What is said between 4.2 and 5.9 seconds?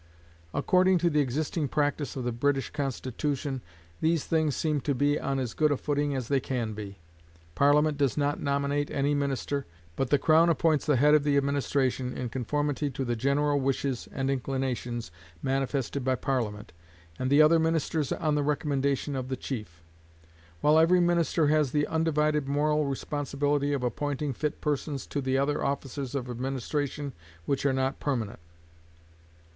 things seem to be on as good a